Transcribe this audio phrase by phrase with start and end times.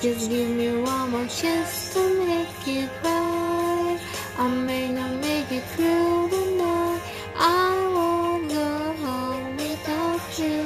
[0.00, 3.98] Just give me one more chance to make it right.
[4.38, 7.02] I may not make it through the night.
[7.34, 10.62] I won't go home without you.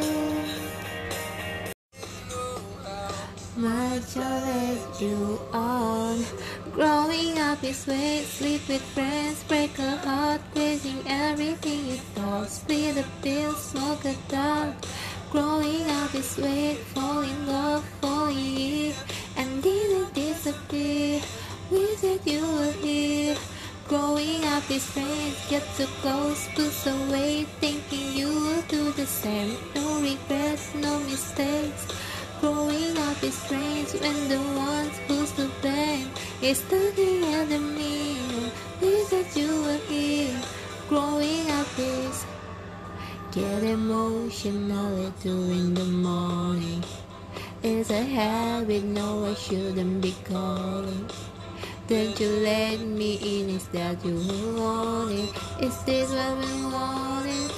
[3.57, 6.25] My child let you on.
[6.73, 8.25] Growing up is sweet.
[8.25, 11.89] sleep with friends, break a heart, wasting everything.
[11.89, 14.75] It all split a pill, smoke a dog.
[15.33, 18.95] Growing up is way, fall in love, falling in,
[19.39, 21.23] and didn't disappear.
[21.71, 23.37] We said you were here.
[23.89, 29.57] Growing up is strange, get too close, push away, thinking you will do the same.
[29.75, 31.87] No regrets, no mistakes.
[32.43, 36.11] Growing up is strange when the ones who's to blame
[36.43, 38.19] is looking at me.
[38.83, 40.39] We said you were here.
[40.91, 42.27] Growing up is
[43.33, 46.85] get emotional at two in the morning.
[47.63, 51.09] It's a habit, no, I shouldn't be calling.
[51.89, 54.17] Don't you let me in, is that you
[54.59, 55.65] want it?
[55.65, 57.51] Is this what we wanted?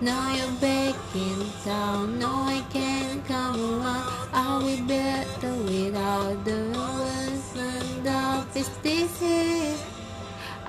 [0.00, 6.70] Now you're back in town, no I can't come around I'll be better without the
[6.72, 9.99] words and doubt Is this it?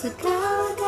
[0.00, 0.79] akan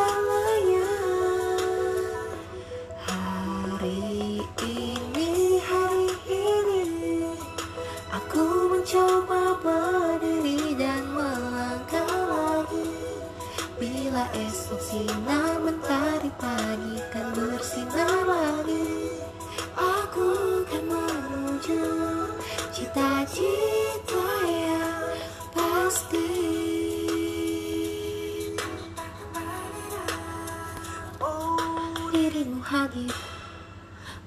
[32.33, 33.13] Dirimu hadir.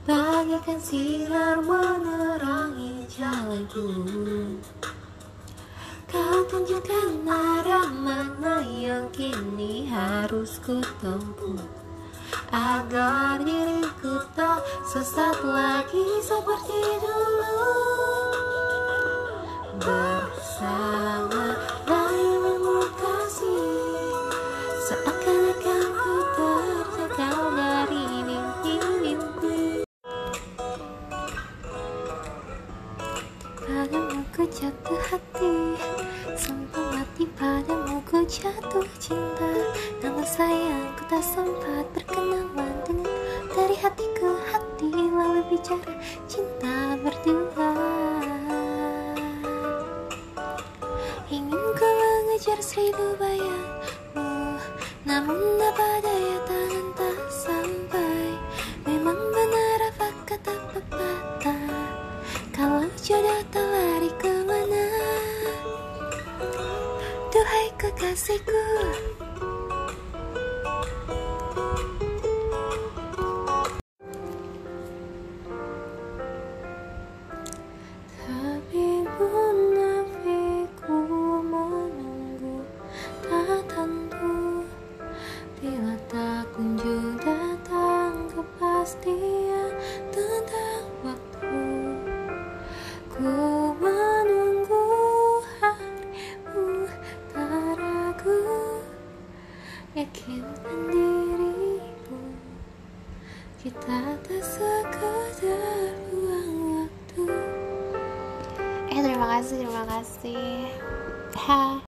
[0.06, 3.82] Bagaikan sinar menerangi jalanku.
[6.06, 11.58] Kau tunjukkan arah mana yang kini harus ku tempuh
[12.54, 17.58] Agar diriku tak sesat lagi seperti dulu.
[19.82, 21.35] Bersama
[35.16, 35.80] hati.
[36.36, 39.52] Sampai mati padamu ku jatuh cinta.
[40.04, 43.16] Namun sayang ku tak sempat berkenalan dengan
[43.56, 44.92] Dari hati ke hati.
[44.92, 45.96] Lalu bicara
[46.28, 47.72] cinta berdua.
[51.32, 54.62] Ingin ku mengejar seribu bayangmu
[55.10, 56.15] Namun apa daya
[68.26, 68.54] していく
[85.66, 86.35] Bila tak
[99.96, 102.20] Yakinkan dirimu
[103.64, 107.24] Kita tak sekedar buang waktu.
[108.92, 110.68] Eh terima kasih, terima kasih.
[111.48, 111.80] Ha.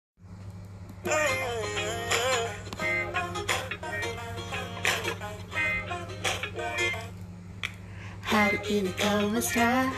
[8.24, 9.92] Hari ini kau mesra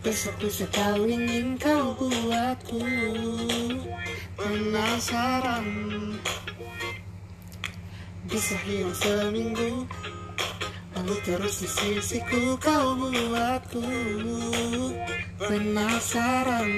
[0.00, 2.80] Besok-besok kau ingin kau buatku.
[4.40, 5.68] Penasaran
[8.24, 9.84] Bisa hilang seminggu
[10.96, 13.84] Lalu terus di sisiku kau buatku
[15.36, 16.70] Penasaran.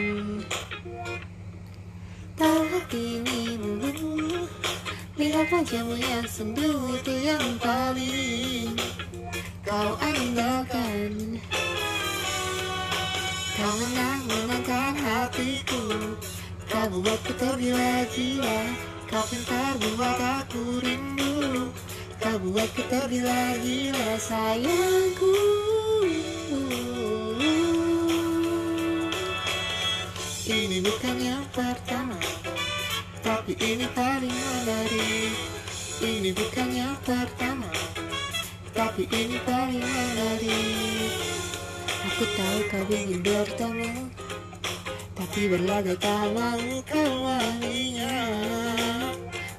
[2.34, 4.50] Tahu hati ini melulu
[5.16, 8.76] Lihat wajahmu yang sendu itu yang paling
[9.64, 11.40] Kau andalkan
[13.56, 15.84] Kau menang-menangkan hatiku
[16.68, 18.60] Kau buatku tergila-gila
[19.08, 21.15] Kau pintar buat aku rindu
[22.56, 25.36] Kau buatku tergila-gila sayangku
[30.48, 32.16] Ini bukan yang pertama
[33.20, 35.36] Tapi ini paling menarik
[36.00, 37.68] Ini bukan yang pertama
[38.72, 41.12] Tapi ini paling menarik
[42.08, 43.92] Aku tahu kau ingin bertemu
[45.12, 48.16] Tapi berlaga tak mau kau wanginya.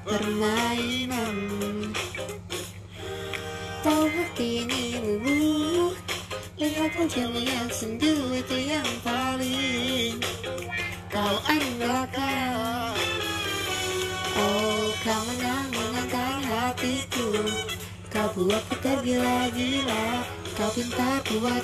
[0.01, 1.86] Permainan
[3.87, 5.95] Luluh
[6.59, 6.91] Lihat
[7.71, 10.19] sendu itu yang paling
[11.07, 11.35] Kau
[14.35, 15.27] Oh kau
[16.51, 17.31] hatiku
[18.11, 20.27] Kau buatku tergila-gila
[20.59, 20.67] Kau
[21.31, 21.63] buat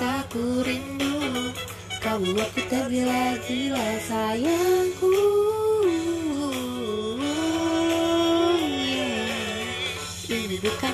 [2.04, 5.16] Kau buatku tergila-gila sayangku.
[10.28, 10.94] Ini bukan